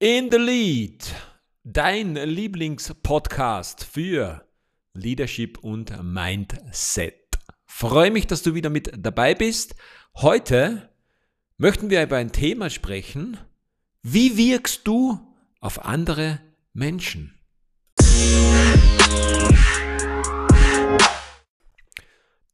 [0.00, 1.12] In the Lead,
[1.64, 4.46] dein Lieblingspodcast für
[4.94, 7.36] Leadership und Mindset.
[7.66, 9.74] Freue mich, dass du wieder mit dabei bist.
[10.14, 10.88] Heute
[11.56, 13.38] möchten wir über ein Thema sprechen.
[14.04, 15.18] Wie wirkst du
[15.58, 16.42] auf andere
[16.72, 17.34] Menschen?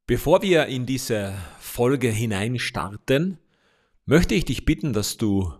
[0.06, 3.36] Bevor wir in diese Folge hineinstarten,
[4.06, 5.52] möchte ich dich bitten, dass du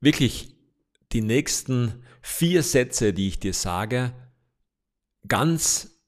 [0.00, 0.57] wirklich
[1.12, 4.12] die nächsten vier Sätze, die ich dir sage,
[5.26, 5.98] ganz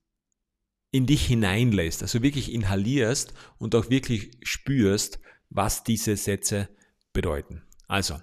[0.93, 6.69] in dich hineinlässt, also wirklich inhalierst und auch wirklich spürst, was diese Sätze
[7.13, 7.63] bedeuten.
[7.87, 8.21] Also,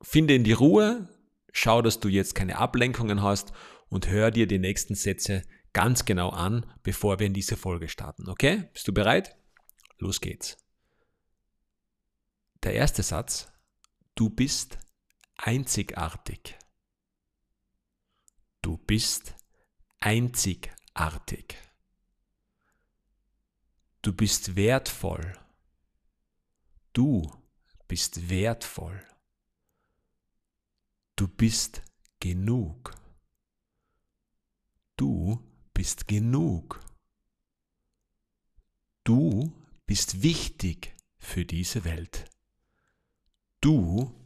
[0.00, 1.08] finde in die Ruhe,
[1.52, 3.52] schau, dass du jetzt keine Ablenkungen hast
[3.88, 5.42] und hör dir die nächsten Sätze
[5.72, 8.28] ganz genau an, bevor wir in diese Folge starten.
[8.28, 8.68] Okay?
[8.72, 9.36] Bist du bereit?
[9.98, 10.56] Los geht's.
[12.62, 13.50] Der erste Satz,
[14.14, 14.78] du bist
[15.42, 16.56] einzigartig.
[18.62, 19.34] Du bist
[19.98, 21.58] einzigartig.
[24.02, 25.36] Du bist wertvoll.
[26.92, 27.28] Du
[27.88, 29.04] bist wertvoll.
[31.16, 31.82] Du bist
[32.20, 32.94] genug.
[34.96, 35.42] Du
[35.74, 36.80] bist genug.
[39.02, 39.52] Du
[39.86, 42.30] bist wichtig für diese Welt.
[43.60, 44.21] Du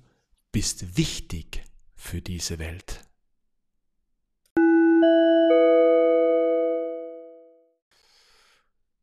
[0.56, 1.62] bist wichtig
[1.96, 3.04] für diese Welt.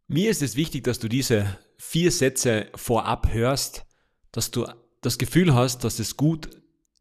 [0.08, 3.86] Mir ist es wichtig, dass du diese vier Sätze vorab hörst,
[4.32, 4.66] dass du
[5.02, 6.50] das Gefühl hast, dass es gut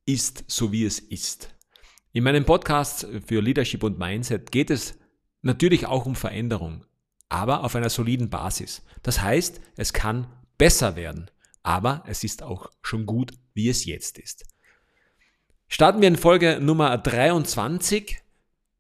[0.04, 1.48] ist, so wie es ist.
[2.12, 4.98] In meinem Podcast für Leadership und Mindset geht es
[5.40, 6.84] natürlich auch um Veränderung,
[7.30, 8.82] aber auf einer soliden Basis.
[9.02, 10.26] Das heißt, es kann
[10.58, 11.30] besser werden
[11.62, 14.44] aber es ist auch schon gut, wie es jetzt ist.
[15.68, 18.18] Starten wir in Folge Nummer 23.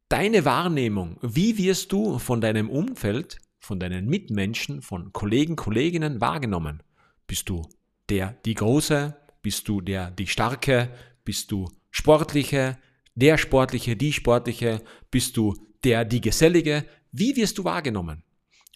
[0.08, 1.16] Deine Wahrnehmung.
[1.22, 6.82] Wie wirst du von deinem Umfeld, von deinen Mitmenschen, von Kollegen, Kolleginnen wahrgenommen?
[7.26, 7.62] Bist du
[8.10, 9.16] der, die Große?
[9.40, 10.90] Bist du der, die Starke?
[11.24, 12.76] Bist du Sportliche?
[13.14, 14.82] Der Sportliche, die Sportliche?
[15.10, 15.54] Bist du
[15.84, 16.84] der, die Gesellige?
[17.10, 18.22] Wie wirst du wahrgenommen?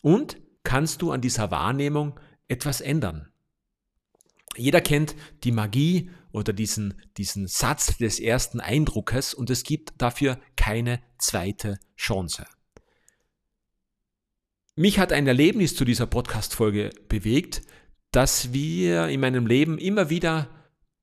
[0.03, 3.29] Und kannst du an dieser Wahrnehmung etwas ändern?
[4.57, 10.39] Jeder kennt die Magie oder diesen, diesen Satz des ersten Eindruckes und es gibt dafür
[10.57, 12.47] keine zweite Chance.
[14.75, 17.63] Mich hat ein Erlebnis zu dieser Podcast-Folge bewegt,
[18.11, 20.51] dass wir in meinem Leben immer wieder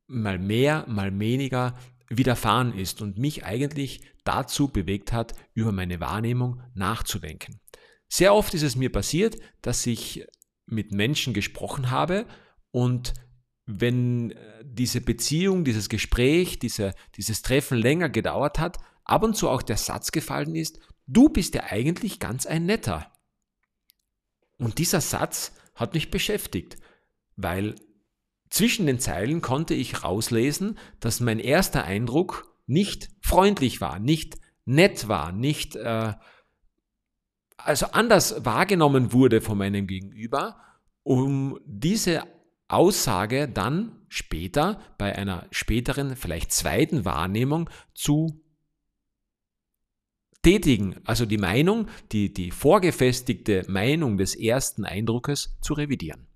[0.07, 1.77] mal mehr, mal weniger
[2.09, 7.59] widerfahren ist und mich eigentlich dazu bewegt hat, über meine Wahrnehmung nachzudenken.
[8.07, 10.25] Sehr oft ist es mir passiert, dass ich
[10.65, 12.27] mit Menschen gesprochen habe
[12.71, 13.13] und
[13.65, 19.49] wenn äh, diese Beziehung, dieses Gespräch, diese, dieses Treffen länger gedauert hat, ab und zu
[19.49, 23.11] auch der Satz gefallen ist, du bist ja eigentlich ganz ein netter.
[24.57, 26.77] Und dieser Satz hat mich beschäftigt,
[27.35, 27.75] weil
[28.49, 35.07] zwischen den Zeilen konnte ich rauslesen, dass mein erster Eindruck nicht freundlich war, nicht nett
[35.07, 36.13] war, nicht äh,
[37.57, 40.57] also anders wahrgenommen wurde von meinem Gegenüber,
[41.03, 42.23] um diese
[42.67, 48.43] Aussage dann später bei einer späteren, vielleicht zweiten Wahrnehmung zu
[50.43, 56.27] tätigen, also die Meinung, die, die vorgefestigte Meinung des ersten Eindruckes zu revidieren.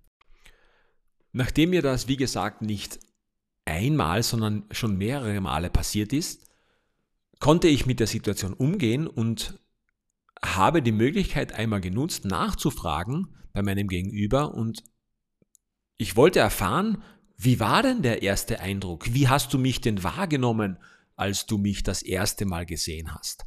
[1.33, 2.99] Nachdem mir das, wie gesagt, nicht
[3.65, 6.49] einmal, sondern schon mehrere Male passiert ist,
[7.39, 9.59] konnte ich mit der Situation umgehen und
[10.43, 14.83] habe die Möglichkeit einmal genutzt, nachzufragen bei meinem Gegenüber und
[15.97, 17.03] ich wollte erfahren,
[17.37, 19.13] wie war denn der erste Eindruck?
[19.13, 20.77] Wie hast du mich denn wahrgenommen,
[21.15, 23.45] als du mich das erste Mal gesehen hast?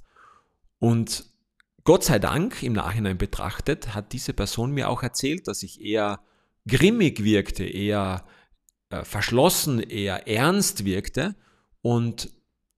[0.78, 1.26] Und
[1.84, 6.20] Gott sei Dank, im Nachhinein betrachtet, hat diese Person mir auch erzählt, dass ich eher
[6.68, 8.24] grimmig wirkte, eher
[8.90, 11.34] äh, verschlossen, eher ernst wirkte
[11.80, 12.30] und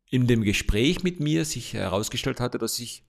[0.08, 3.04] in dem Gespräch mit mir sich herausgestellt hatte, dass ich,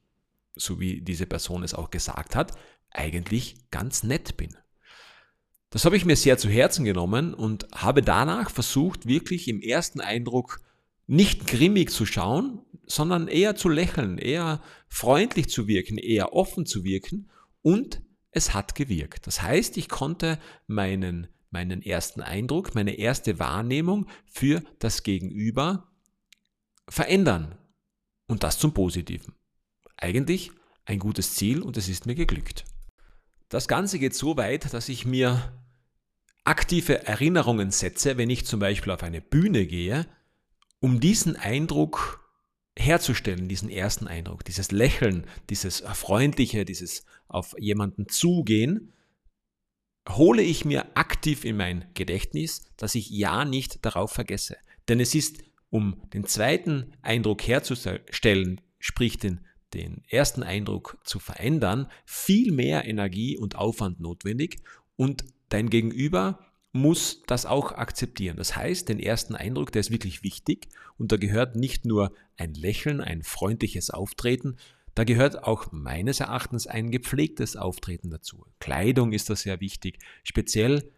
[0.56, 2.58] so wie diese Person es auch gesagt hat,
[2.90, 4.56] eigentlich ganz nett bin.
[5.74, 10.02] Das habe ich mir sehr zu Herzen genommen und habe danach versucht, wirklich im ersten
[10.02, 10.62] Eindruck
[11.08, 16.84] nicht grimmig zu schauen, sondern eher zu lächeln, eher freundlich zu wirken, eher offen zu
[16.84, 17.32] wirken
[17.64, 19.26] und es hat gewirkt.
[19.26, 20.38] Das heißt, ich konnte
[20.68, 25.92] meinen, meinen ersten Eindruck, meine erste Wahrnehmung für das Gegenüber
[26.88, 27.58] verändern
[28.28, 29.34] und das zum Positiven.
[29.98, 30.52] Eigentlich
[30.86, 32.64] ein gutes Ziel und es ist mir geglückt.
[33.50, 35.52] Das Ganze geht so weit, dass ich mir
[36.44, 40.06] aktive Erinnerungen setze, wenn ich zum Beispiel auf eine Bühne gehe
[40.84, 42.30] um diesen Eindruck
[42.78, 48.92] herzustellen, diesen ersten Eindruck, dieses Lächeln, dieses Freundliche, dieses auf jemanden zugehen,
[50.10, 54.58] hole ich mir aktiv in mein Gedächtnis, dass ich ja nicht darauf vergesse.
[54.90, 59.40] Denn es ist, um den zweiten Eindruck herzustellen, sprich den,
[59.74, 64.58] den ersten Eindruck zu verändern, viel mehr Energie und Aufwand notwendig
[64.98, 66.40] und dein Gegenüber
[66.72, 68.38] muss das auch akzeptieren.
[68.38, 70.68] Das heißt, den ersten Eindruck, der ist wirklich wichtig
[70.98, 74.58] und da gehört nicht nur ein Lächeln, ein freundliches Auftreten,
[74.96, 78.46] da gehört auch meines Erachtens ein gepflegtes Auftreten dazu.
[78.60, 80.92] Kleidung ist da sehr wichtig, speziell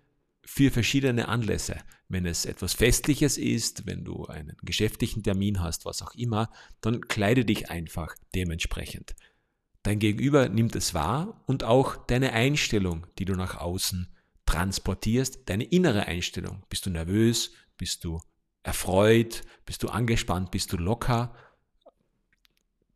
[0.46, 1.78] für verschiedene Anlässe.
[2.08, 7.02] Wenn es etwas Festliches ist, wenn du einen geschäftlichen Termin hast, was auch immer, dann
[7.02, 9.16] kleide dich einfach dementsprechend.
[9.84, 14.15] Dein Gegenüber nimmt es wahr und auch deine Einstellung, die du nach außen
[14.56, 16.64] transportierst, deine innere Einstellung.
[16.70, 17.52] Bist du nervös?
[17.78, 18.22] Bist du
[18.64, 19.42] erfreut?
[19.66, 20.52] Bist du angespannt?
[20.52, 21.36] Bist du locker?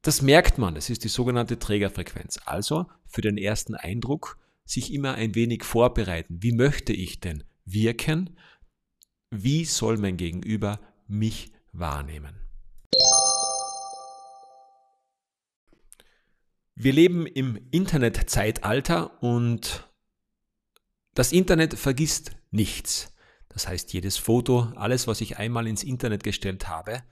[0.01, 2.39] Das merkt man, das ist die sogenannte Trägerfrequenz.
[2.45, 6.37] Also für den ersten Eindruck sich immer ein wenig vorbereiten.
[6.41, 8.37] Wie möchte ich denn wirken?
[9.29, 12.35] Wie soll mein Gegenüber mich wahrnehmen?
[16.75, 19.88] Wir leben im Internetzeitalter und
[21.13, 23.13] das Internet vergisst nichts.
[23.49, 27.03] Das heißt, jedes Foto, alles, was ich einmal ins Internet gestellt habe,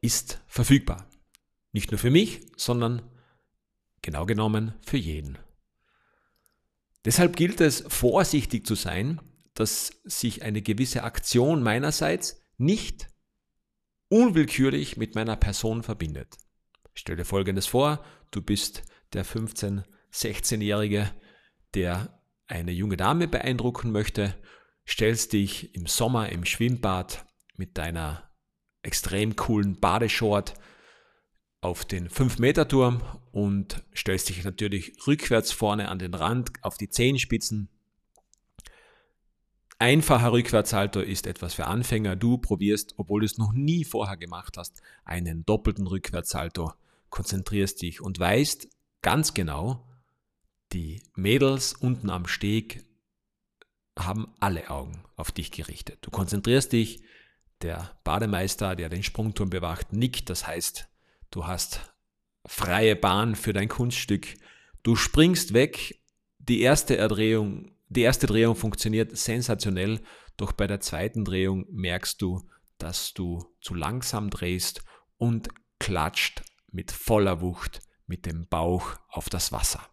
[0.00, 1.08] ist verfügbar.
[1.72, 3.02] Nicht nur für mich, sondern
[4.02, 5.38] genau genommen für jeden.
[7.04, 9.20] Deshalb gilt es, vorsichtig zu sein,
[9.54, 13.08] dass sich eine gewisse Aktion meinerseits nicht
[14.08, 16.36] unwillkürlich mit meiner Person verbindet.
[16.94, 18.82] stell dir Folgendes vor, du bist
[19.12, 21.10] der 15-, 16-Jährige,
[21.74, 22.17] der
[22.48, 24.34] eine junge Dame beeindrucken möchte,
[24.86, 28.28] stellst dich im Sommer im Schwimmbad mit deiner
[28.82, 30.54] extrem coolen Badeshort
[31.60, 33.02] auf den 5-Meter-Turm
[33.32, 37.68] und stellst dich natürlich rückwärts vorne an den Rand auf die Zehenspitzen.
[39.80, 42.16] Einfacher Rückwärtssalto ist etwas für Anfänger.
[42.16, 46.72] Du probierst, obwohl du es noch nie vorher gemacht hast, einen doppelten Rückwärtssalto,
[47.10, 48.68] konzentrierst dich und weißt
[49.02, 49.87] ganz genau,
[50.72, 52.84] die Mädels unten am Steg
[53.98, 55.98] haben alle Augen auf dich gerichtet.
[56.02, 57.02] Du konzentrierst dich,
[57.62, 60.88] der Bademeister, der den Sprungturm bewacht, nickt, das heißt,
[61.30, 61.92] du hast
[62.46, 64.34] freie Bahn für dein Kunststück.
[64.82, 66.00] Du springst weg,
[66.38, 70.00] die erste Erdrehung, die erste Drehung funktioniert sensationell,
[70.36, 72.48] doch bei der zweiten Drehung merkst du,
[72.78, 74.82] dass du zu langsam drehst
[75.16, 75.48] und
[75.80, 79.84] klatscht mit voller Wucht mit dem Bauch auf das Wasser.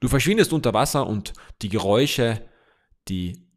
[0.00, 2.48] Du verschwindest unter Wasser und die Geräusche,
[3.08, 3.48] die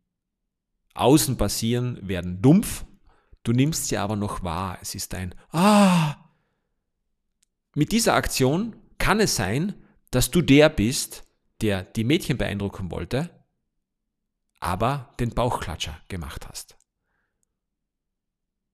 [0.94, 2.86] außen passieren, werden dumpf.
[3.44, 4.78] Du nimmst sie aber noch wahr.
[4.82, 6.16] Es ist ein Ah.
[7.76, 9.76] Mit dieser Aktion kann es sein,
[10.10, 11.24] dass du der bist,
[11.62, 13.30] der die Mädchen beeindrucken wollte,
[14.60, 16.76] aber den Bauchklatscher gemacht hast.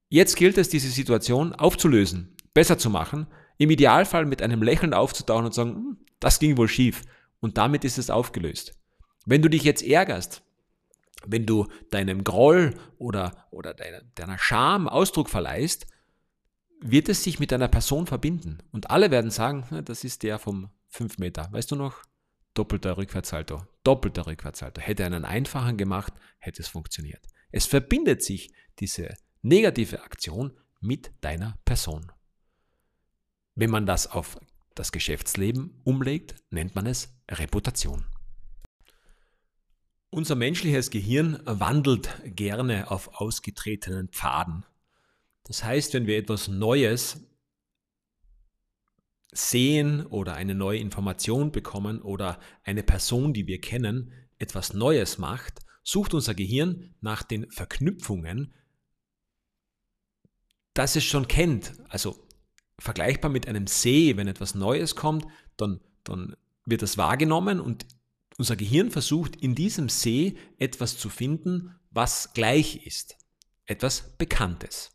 [0.10, 3.28] Jetzt gilt es, diese Situation aufzulösen, besser zu machen,
[3.58, 7.04] im Idealfall mit einem Lächeln aufzutauchen und zu sagen, hm, das ging wohl schief
[7.40, 8.78] und damit ist es aufgelöst.
[9.26, 10.42] Wenn du dich jetzt ärgerst,
[11.26, 15.88] wenn du deinem Groll oder, oder deiner, deiner Scham Ausdruck verleihst,
[16.80, 18.60] wird es sich mit deiner Person verbinden.
[18.72, 21.50] Und alle werden sagen, das ist der vom 5 Meter.
[21.52, 22.04] Weißt du noch?
[22.54, 23.64] Doppelter Rückwärtssalto.
[23.84, 24.82] Doppelter Rückwärtssalto.
[24.82, 27.26] Hätte einen einfachen gemacht, hätte es funktioniert.
[27.52, 32.12] Es verbindet sich diese negative Aktion mit deiner Person.
[33.56, 34.40] Wenn man das auf
[34.80, 38.06] das Geschäftsleben umlegt, nennt man es Reputation.
[40.10, 44.66] Unser menschliches Gehirn wandelt gerne auf ausgetretenen Pfaden.
[45.44, 47.22] Das heißt, wenn wir etwas Neues
[49.32, 55.60] sehen oder eine neue Information bekommen oder eine Person, die wir kennen, etwas Neues macht,
[55.84, 58.54] sucht unser Gehirn nach den Verknüpfungen,
[60.74, 61.74] das es schon kennt.
[61.90, 62.27] Also
[62.80, 65.26] vergleichbar mit einem See, wenn etwas Neues kommt,
[65.58, 67.86] dann, dann wird das wahrgenommen und
[68.38, 73.18] unser Gehirn versucht in diesem See etwas zu finden, was gleich ist,
[73.66, 74.92] etwas Bekanntes.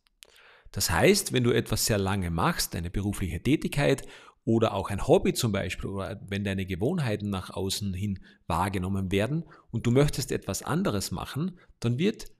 [0.70, 4.06] Das heißt, wenn du etwas sehr lange machst, eine berufliche Tätigkeit
[4.44, 9.44] oder auch ein Hobby zum Beispiel, oder wenn deine Gewohnheiten nach außen hin wahrgenommen werden
[9.70, 12.30] und du möchtest etwas anderes machen, dann wird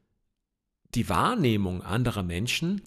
[0.95, 2.81] die Wahrnehmung anderer Menschen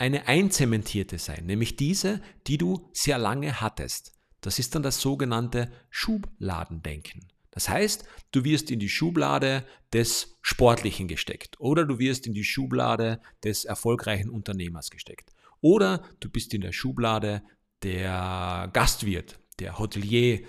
[0.00, 4.12] eine einzementierte sein, nämlich diese, die du sehr lange hattest.
[4.40, 7.28] Das ist dann das sogenannte Schubladendenken.
[7.50, 12.44] Das heißt, du wirst in die Schublade des Sportlichen gesteckt oder du wirst in die
[12.44, 17.42] Schublade des erfolgreichen Unternehmers gesteckt oder du bist in der Schublade
[17.82, 20.46] der Gastwirt, der Hotelier,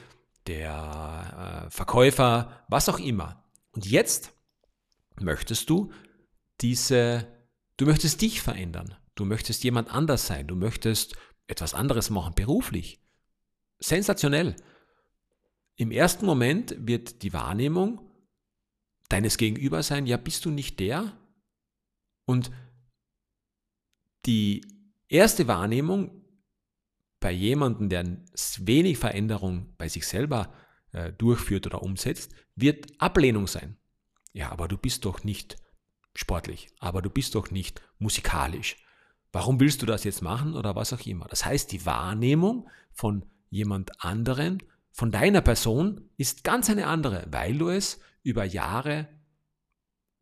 [0.48, 3.43] der äh, Verkäufer, was auch immer.
[3.74, 4.34] Und jetzt
[5.20, 5.91] möchtest du
[6.62, 7.27] diese,
[7.75, 13.00] du möchtest dich verändern, du möchtest jemand anders sein, du möchtest etwas anderes machen, beruflich.
[13.80, 14.56] Sensationell.
[15.75, 18.01] Im ersten Moment wird die Wahrnehmung
[19.10, 21.16] deines Gegenüber sein, ja, bist du nicht der?
[22.25, 22.50] Und
[24.25, 24.66] die
[25.08, 26.25] erste Wahrnehmung
[27.20, 28.06] bei jemandem, der
[28.58, 30.51] wenig Veränderung bei sich selber
[30.94, 33.78] äh, durchführt oder umsetzt, wird Ablehnung sein.
[34.34, 35.58] Ja, aber du bist doch nicht
[36.16, 38.81] sportlich, aber du bist doch nicht musikalisch.
[39.32, 41.26] Warum willst du das jetzt machen oder was auch immer?
[41.30, 44.62] Das heißt, die Wahrnehmung von jemand anderen
[44.92, 49.08] von deiner Person ist ganz eine andere, weil du es über Jahre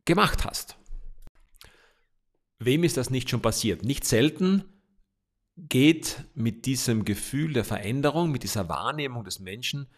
[0.04, 0.76] gemacht hast.
[2.58, 3.84] Wem ist das nicht schon passiert?
[3.84, 4.64] Nicht selten
[5.56, 9.88] geht mit diesem Gefühl der Veränderung, mit dieser Wahrnehmung des Menschen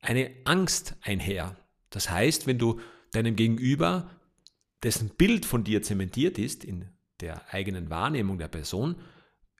[0.00, 1.56] eine Angst einher.
[1.90, 2.80] Das heißt, wenn du
[3.12, 4.10] deinem Gegenüber,
[4.82, 6.88] dessen Bild von dir zementiert ist in
[7.22, 8.96] der eigenen Wahrnehmung der Person,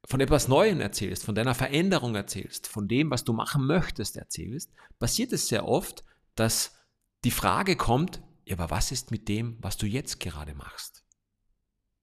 [0.05, 4.73] von etwas Neuem erzählst, von deiner Veränderung erzählst, von dem, was du machen möchtest, erzählst,
[4.99, 6.05] passiert es sehr oft,
[6.35, 6.77] dass
[7.25, 11.05] die Frage kommt, ja, aber was ist mit dem, was du jetzt gerade machst?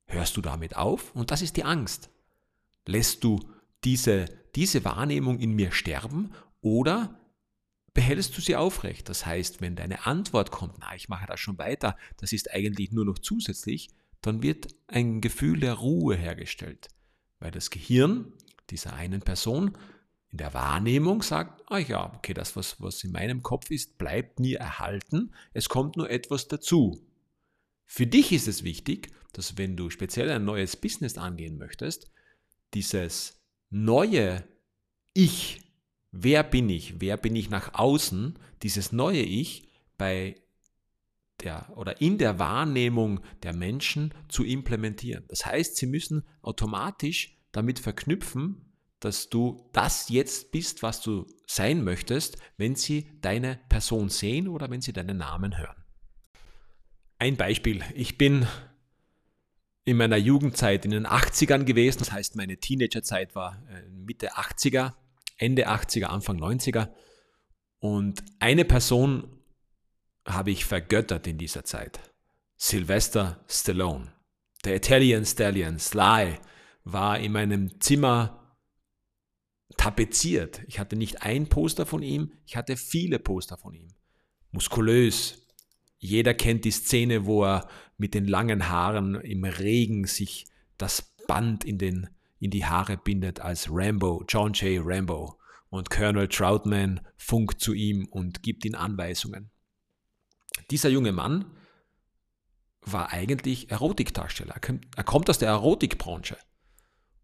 [0.08, 1.14] Hörst du damit auf?
[1.14, 2.10] Und das ist die Angst.
[2.88, 3.40] Lässt du
[3.84, 4.26] diese,
[4.56, 7.20] diese Wahrnehmung in mir sterben oder
[7.94, 9.10] behältst du sie aufrecht?
[9.10, 12.92] Das heißt, wenn deine Antwort kommt, na, ich mache das schon weiter, das ist eigentlich
[12.92, 13.90] nur noch zusätzlich,
[14.22, 16.90] dann wird ein Gefühl der Ruhe hergestellt
[17.40, 18.34] weil das Gehirn
[18.70, 19.78] dieser einen Person
[20.32, 24.40] in der Wahrnehmung sagt, ah ja, okay, das, was, was in meinem Kopf ist, bleibt
[24.40, 27.04] nie erhalten, es kommt nur etwas dazu.
[27.86, 32.12] Für dich ist es wichtig, dass wenn du speziell ein neues Business angehen möchtest,
[32.76, 34.44] dieses neue
[35.14, 35.62] Ich,
[36.12, 40.36] wer bin ich, wer bin ich nach außen, dieses neue Ich bei
[41.44, 45.26] der oder in der Wahrnehmung der Menschen zu implementieren.
[45.28, 48.70] Das heißt, sie müssen automatisch damit verknüpfen,
[49.00, 54.70] dass du das jetzt bist, was du sein möchtest, wenn sie deine Person sehen oder
[54.70, 55.84] wenn sie deinen Namen hören.
[57.18, 57.84] Ein Beispiel.
[57.96, 58.46] Ich bin
[59.86, 64.94] in meiner Jugendzeit in den 80ern gewesen, das heißt meine Teenagerzeit war äh, Mitte 80er,
[65.38, 66.90] Ende 80er, Anfang 90er.
[67.80, 69.39] Und eine Person
[70.30, 72.00] habe ich vergöttert in dieser Zeit.
[72.58, 74.14] Sylvester Stallone.
[74.64, 76.36] Der Italian Stallion Sly
[76.84, 78.58] war in meinem Zimmer
[79.78, 80.62] tapeziert.
[80.68, 83.90] Ich hatte nicht ein Poster von ihm, ich hatte viele Poster von ihm.
[84.52, 85.48] Muskulös.
[85.98, 87.68] Jeder kennt die Szene, wo er
[87.98, 90.46] mit den langen Haaren im Regen sich
[90.78, 92.10] das Band in, den,
[92.40, 94.82] in die Haare bindet als Rambo, John J.
[94.84, 95.38] Rambo.
[95.70, 99.52] Und Colonel Troutman funkt zu ihm und gibt ihm Anweisungen.
[100.72, 101.46] Dieser junge Mann
[102.82, 104.56] war eigentlich Erotikdarsteller.
[104.96, 106.38] Er kommt aus der Erotikbranche.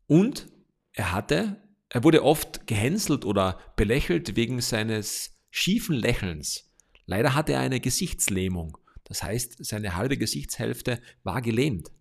[0.08, 0.48] Und
[0.92, 6.72] er hatte, er wurde oft gehänselt oder belächelt wegen seines schiefen Lächelns.
[7.06, 8.78] Leider hatte er eine Gesichtslähmung.
[9.04, 11.92] Das heißt, seine halbe Gesichtshälfte war gelähmt.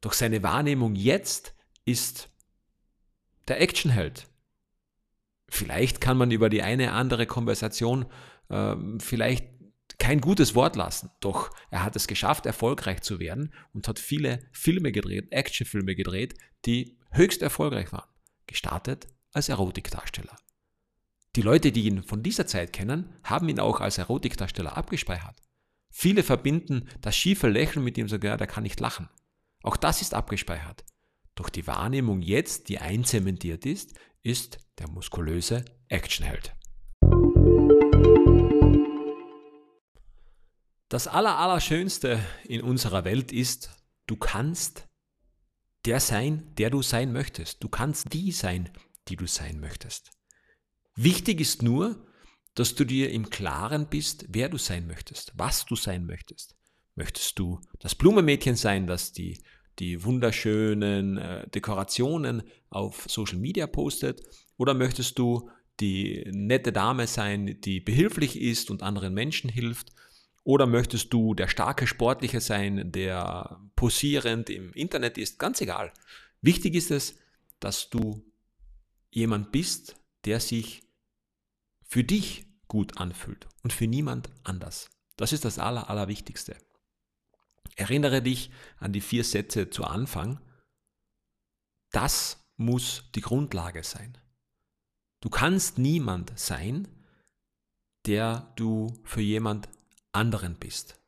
[0.00, 2.30] Doch seine Wahrnehmung jetzt ist
[3.48, 4.28] der Actionheld.
[5.48, 8.06] Vielleicht kann man über die eine andere Konversation
[8.48, 9.53] äh, vielleicht
[10.04, 11.10] kein gutes Wort lassen.
[11.20, 16.34] Doch er hat es geschafft, erfolgreich zu werden und hat viele Filme gedreht, Actionfilme gedreht,
[16.66, 18.10] die höchst erfolgreich waren.
[18.46, 20.36] Gestartet als Erotikdarsteller.
[21.36, 25.40] Die Leute, die ihn von dieser Zeit kennen, haben ihn auch als Erotikdarsteller abgespeichert.
[25.88, 29.08] Viele verbinden das schiefe Lächeln mit ihm sogar, der kann nicht lachen.
[29.62, 30.84] Auch das ist abgespeichert.
[31.34, 36.54] Doch die Wahrnehmung jetzt, die einzementiert ist, ist der muskulöse Actionheld.
[40.94, 43.68] Das Allerallerschönste in unserer Welt ist,
[44.06, 44.86] du kannst
[45.86, 47.64] der sein, der du sein möchtest.
[47.64, 48.70] Du kannst die sein,
[49.08, 50.12] die du sein möchtest.
[50.94, 52.06] Wichtig ist nur,
[52.54, 56.54] dass du dir im Klaren bist, wer du sein möchtest, was du sein möchtest.
[56.94, 59.42] Möchtest du das Blumenmädchen sein, das die,
[59.80, 64.22] die wunderschönen äh, Dekorationen auf Social Media postet?
[64.58, 69.90] Oder möchtest du die nette Dame sein, die behilflich ist und anderen Menschen hilft?
[70.44, 75.38] Oder möchtest du der starke Sportliche sein, der posierend im Internet ist?
[75.38, 75.92] Ganz egal.
[76.42, 77.18] Wichtig ist es,
[77.60, 78.22] dass du
[79.10, 79.96] jemand bist,
[80.26, 80.82] der sich
[81.82, 84.90] für dich gut anfühlt und für niemand anders.
[85.16, 86.56] Das ist das Aller, Allerwichtigste.
[87.76, 90.40] Erinnere dich an die vier Sätze zu Anfang.
[91.90, 94.18] Das muss die Grundlage sein.
[95.20, 96.86] Du kannst niemand sein,
[98.06, 99.68] der du für jemand
[100.14, 100.98] anderen bist.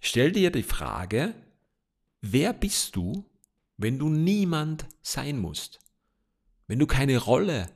[0.00, 1.34] Stell dir die Frage,
[2.20, 3.24] wer bist du,
[3.76, 5.78] wenn du niemand sein musst?
[6.66, 7.70] Wenn du keine Rolle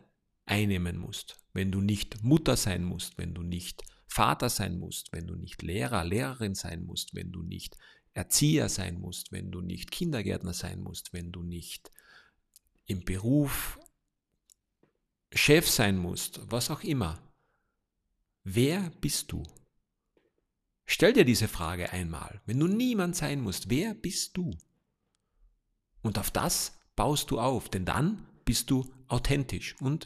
[0.46, 5.26] einnehmen musst, wenn du nicht Mutter sein musst, wenn du nicht Vater sein musst, wenn
[5.26, 7.76] du nicht Lehrer, Lehrerin sein musst, wenn du nicht
[8.12, 11.90] Erzieher sein musst, wenn du nicht Kindergärtner sein musst, wenn du nicht
[12.86, 13.78] im Beruf
[15.34, 17.18] Chef sein musst, was auch immer.
[18.44, 19.42] Wer bist du?
[20.92, 22.42] Stell dir diese Frage einmal.
[22.44, 24.50] Wenn du niemand sein musst, wer bist du?
[26.02, 29.74] Und auf das baust du auf, denn dann bist du authentisch.
[29.80, 30.04] Und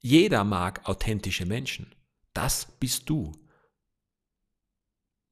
[0.00, 1.94] jeder mag authentische Menschen.
[2.34, 3.32] Das bist du.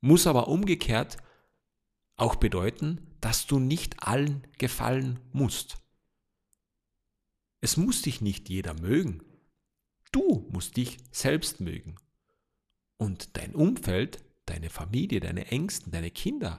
[0.00, 1.18] Muss aber umgekehrt
[2.16, 5.76] auch bedeuten, dass du nicht allen gefallen musst.
[7.61, 9.23] Es muss dich nicht jeder mögen.
[10.11, 11.97] Du musst dich selbst mögen.
[12.97, 16.56] Und dein Umfeld, deine Familie, deine Ängsten, deine Kinder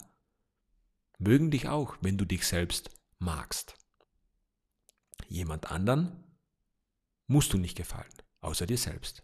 [1.17, 2.89] mögen dich auch, wenn du dich selbst
[3.19, 3.75] magst.
[5.27, 6.23] Jemand anderen
[7.27, 9.21] musst du nicht gefallen, außer dir selbst.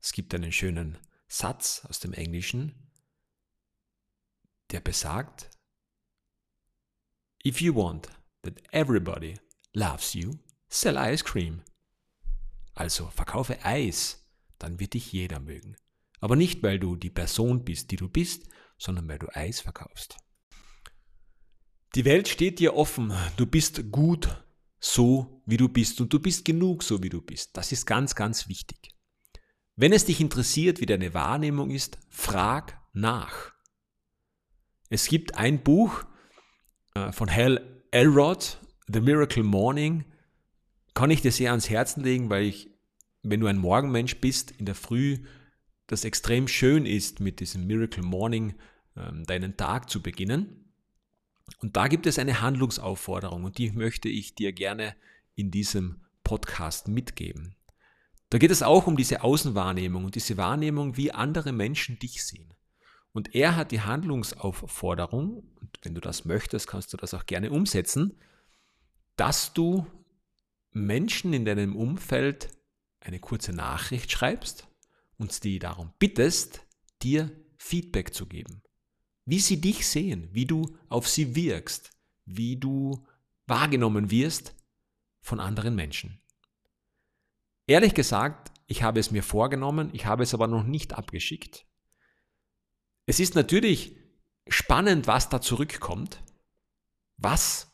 [0.00, 0.98] Es gibt einen schönen
[1.28, 2.90] Satz aus dem Englischen,
[4.70, 5.50] der besagt,
[7.44, 8.08] If you want
[8.42, 9.38] that everybody
[9.72, 11.62] loves you, sell ice cream.
[12.74, 14.24] Also verkaufe Eis,
[14.58, 15.76] dann wird dich jeder mögen.
[16.22, 18.48] Aber nicht, weil du die Person bist, die du bist,
[18.78, 20.16] sondern weil du Eis verkaufst.
[21.96, 23.12] Die Welt steht dir offen.
[23.36, 24.28] Du bist gut
[24.78, 27.56] so, wie du bist und du bist genug so, wie du bist.
[27.56, 28.94] Das ist ganz, ganz wichtig.
[29.74, 33.52] Wenn es dich interessiert, wie deine Wahrnehmung ist, frag nach.
[34.90, 36.04] Es gibt ein Buch
[36.94, 40.04] äh, von Hal Elrod, The Miracle Morning,
[40.94, 42.70] kann ich dir sehr ans Herzen legen, weil ich,
[43.22, 45.24] wenn du ein Morgenmensch bist, in der Früh
[45.86, 48.54] das extrem schön ist, mit diesem Miracle Morning
[48.96, 50.72] ähm, deinen Tag zu beginnen.
[51.60, 54.94] Und da gibt es eine Handlungsaufforderung und die möchte ich dir gerne
[55.34, 57.56] in diesem Podcast mitgeben.
[58.30, 62.54] Da geht es auch um diese Außenwahrnehmung und diese Wahrnehmung, wie andere Menschen dich sehen.
[63.12, 67.50] Und er hat die Handlungsaufforderung, und wenn du das möchtest, kannst du das auch gerne
[67.50, 68.16] umsetzen,
[69.16, 69.86] dass du
[70.70, 72.48] Menschen in deinem Umfeld
[73.00, 74.66] eine kurze Nachricht schreibst
[75.22, 76.66] und die darum bittest,
[77.00, 78.62] dir Feedback zu geben.
[79.24, 81.92] Wie sie dich sehen, wie du auf sie wirkst,
[82.24, 83.06] wie du
[83.46, 84.56] wahrgenommen wirst
[85.20, 86.20] von anderen Menschen.
[87.68, 91.66] Ehrlich gesagt, ich habe es mir vorgenommen, ich habe es aber noch nicht abgeschickt.
[93.06, 93.96] Es ist natürlich
[94.48, 96.20] spannend, was da zurückkommt.
[97.16, 97.70] Was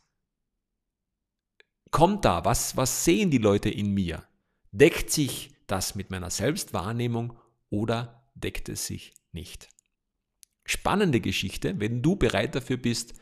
[1.91, 2.45] kommt da?
[2.45, 4.29] Was, was sehen die Leute in mir?
[4.71, 7.39] Deckt sich das mit meiner Selbstwahrnehmung
[7.71, 9.69] oder deckt es sich nicht?
[10.65, 11.79] Spannende Geschichte.
[11.81, 13.15] Wenn du bereit dafür bist,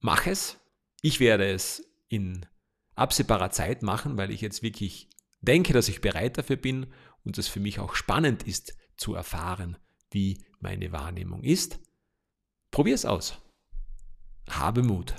[0.00, 0.58] mach es.
[1.02, 2.46] Ich werde es in
[2.94, 5.08] absehbarer Zeit machen, weil ich jetzt wirklich
[5.40, 6.92] denke, dass ich bereit dafür bin
[7.24, 9.76] und es für mich auch spannend ist zu erfahren,
[10.10, 11.80] wie meine Wahrnehmung ist.
[12.70, 13.38] Probier es aus.
[14.48, 15.14] Habe Mut.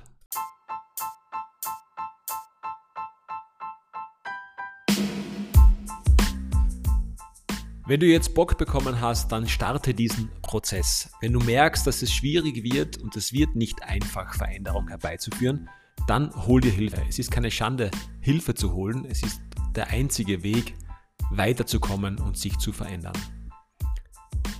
[7.91, 11.11] Wenn du jetzt Bock bekommen hast, dann starte diesen Prozess.
[11.19, 15.67] Wenn du merkst, dass es schwierig wird und es wird nicht einfach, Veränderung herbeizuführen,
[16.07, 17.03] dann hol dir Hilfe.
[17.09, 19.03] Es ist keine Schande, Hilfe zu holen.
[19.03, 19.41] Es ist
[19.75, 20.73] der einzige Weg,
[21.31, 23.17] weiterzukommen und sich zu verändern.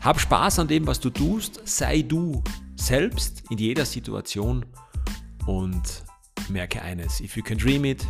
[0.02, 1.62] Hab Spaß an dem, was du tust.
[1.64, 2.44] Sei du
[2.76, 4.66] selbst in jeder Situation
[5.46, 6.04] und
[6.50, 8.06] merke eines: If you can dream it,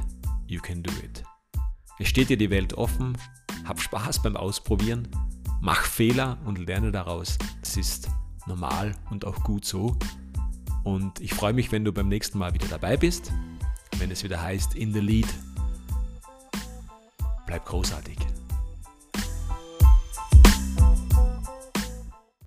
[0.48, 1.24] you can do it.
[2.00, 3.16] Es steht dir die Welt offen
[3.65, 5.08] hab Spaß beim Ausprobieren,
[5.62, 7.38] mach Fehler und lerne daraus.
[7.62, 8.10] Das ist
[8.47, 9.97] normal und auch gut so.
[10.84, 13.32] Und ich freue mich, wenn du beim nächsten Mal wieder dabei bist,
[14.00, 15.28] wenn es wieder heißt In the Lead.
[17.45, 18.17] Bleib großartig.